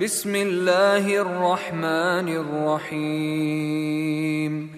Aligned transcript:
بسم 0.00 0.36
الله 0.36 1.16
الرحمن 1.16 2.28
الرحيم. 2.90 4.70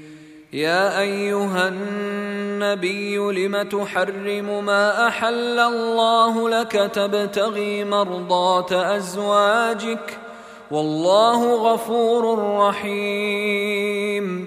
يا 0.53 1.01
أيها 1.01 1.69
النبي 1.69 3.17
لم 3.17 3.63
تحرم 3.63 4.65
ما 4.65 5.09
أحل 5.09 5.59
الله 5.59 6.49
لك 6.49 6.73
تبتغي 6.73 7.85
مرضات 7.85 8.73
أزواجك؟ 8.73 10.19
والله 10.71 11.73
غفور 11.73 12.39
رحيم. 12.69 14.47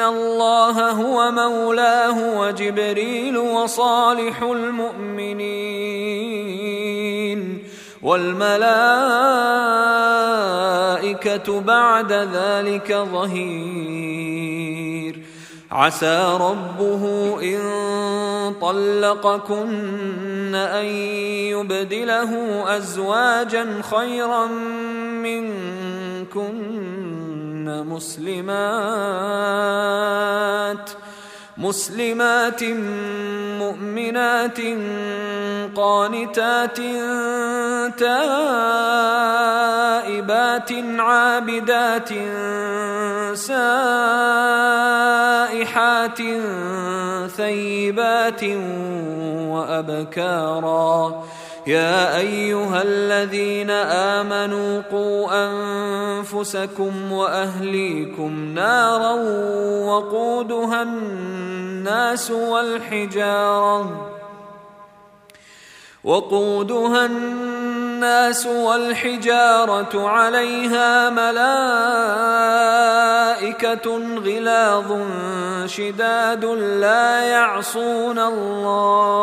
الله 0.00 0.90
هو 0.90 1.30
مولاه 1.30 2.38
وجبريل 2.40 3.38
وصالح 3.38 4.42
المؤمنين 4.42 5.92
والملائكة 8.02 8.62
بعد 11.60 12.12
ذلك 12.12 12.92
ظهير 13.12 14.42
عسى 15.72 16.38
ربه 16.40 17.04
إن 17.42 17.60
طلقكن 18.60 20.54
أن 20.54 20.84
يبدله 21.54 22.64
أزواجا 22.76 23.82
خيرا 23.90 24.46
منكن 25.22 27.11
مسلمات 27.68 28.52
مسلمات 31.56 32.62
مؤمنات 33.58 34.60
قانتات 35.76 36.76
تائبات 37.98 38.32
عابدات 40.98 42.08
سائحات 44.82 46.18
ثيبات 47.36 48.44
وأبكارا 49.52 51.24
يا 51.66 52.16
أيها 52.16 52.82
الذين 52.82 53.70
آمنوا 53.70 54.82
قوا 54.90 55.28
أنفسكم 55.46 57.12
وأهليكم 57.12 58.54
نارا 58.54 59.12
وقودها 59.86 60.82
الناس 60.82 62.30
والحجارة 62.30 64.08
وقودها 66.04 67.06
الناس 67.06 68.46
والحجارة 68.46 70.08
عليها 70.08 71.10
ملائكة 71.10 71.42
غلاظ 74.18 74.92
شداد 75.66 76.44
لا 76.44 77.22
يعصون 77.22 78.18
الله 78.18 79.22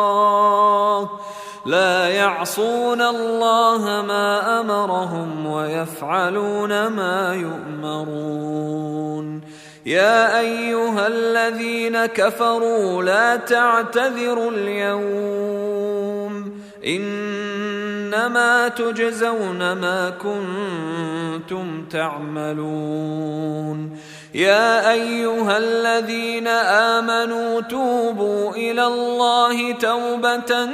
لا 1.66 2.08
يعصون 2.08 3.00
الله 3.00 4.04
ما 4.08 4.60
أمرهم 4.60 5.46
ويفعلون 5.46 6.86
ما 6.86 7.34
يؤمرون. 7.34 9.40
يا 9.86 10.40
أيها 10.40 11.06
الذين 11.06 12.06
كفروا 12.06 13.02
لا 13.02 13.36
تعتذروا 13.36 14.50
اليوم. 14.50 16.60
إنما 16.86 18.68
تجزون 18.68 19.72
ما 19.72 20.10
كنتم 20.10 21.84
تعملون. 21.90 23.96
يا 24.34 24.92
أيها 24.92 25.58
الذين 25.58 26.48
آمنوا 26.48 27.60
توبوا 27.60 28.50
إلى 28.50 28.86
الله 28.86 29.72
توبة 29.72 30.68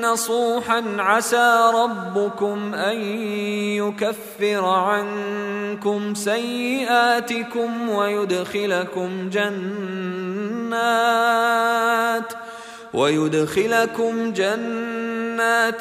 نصوحا 0.00 0.84
عسى 0.98 1.70
ربكم 1.74 2.74
أن 2.74 3.00
يكفر 3.76 4.64
عنكم 4.64 6.14
سيئاتكم 6.14 7.88
ويدخلكم 7.88 9.30
جنات 9.30 10.78
ويدخلكم 12.94 14.32
جنات 14.32 15.80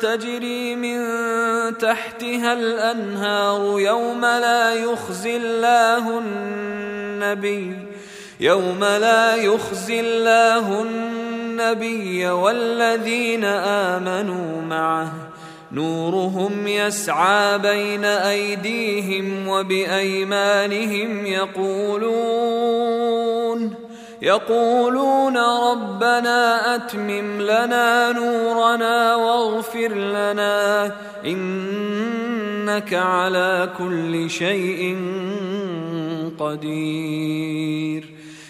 تجري 0.00 0.76
من 0.76 0.98
تحتها 1.78 2.52
الأنهار 2.52 3.80
يوم 3.80 4.20
لا 4.20 4.74
يخزي 4.74 5.36
الله 5.36 6.18
النبي 6.18 7.76
يوم 8.40 8.84
لا 8.84 9.34
يخزي 9.34 10.00
الله 10.00 10.82
النبي 10.82 11.27
والذين 12.32 13.44
آمنوا 13.44 14.62
معه. 14.62 15.12
نورهم 15.72 16.66
يسعى 16.66 17.58
بين 17.58 18.04
أيديهم 18.04 19.48
وبأيمانهم 19.48 21.26
يقولون 21.26 22.88
يقولون 24.22 25.36
ربنا 25.36 26.74
أتمم 26.74 27.42
لنا 27.42 28.12
نورنا 28.12 29.14
واغفر 29.14 29.88
لنا 29.94 30.92
إنك 31.24 32.94
على 32.94 33.70
كل 33.78 34.30
شيء 34.30 34.96
قدير. 36.38 38.17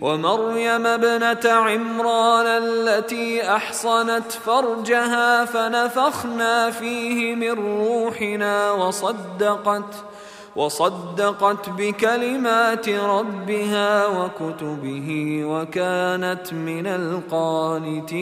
ومريم 0.00 0.86
ابنة 0.86 1.50
عمران 1.50 2.46
التي 2.46 3.56
أحصنت 3.56 4.32
فرجها 4.32 5.44
فنفخنا 5.44 6.70
فيه 6.70 7.34
من 7.34 7.50
روحنا 7.50 8.70
وصدقت 8.70 10.04
وصدقت 10.56 11.68
بكلمات 11.68 12.88
ربها 12.88 14.06
وكتبه 14.06 15.40
وكانت 15.44 16.52
من 16.52 16.86
القانتين. 16.86 18.20